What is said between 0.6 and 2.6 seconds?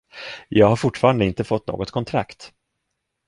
har fortfarande inte fått något kontrakt.